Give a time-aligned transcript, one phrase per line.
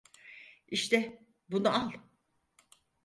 [0.67, 1.91] İşte, bunu al.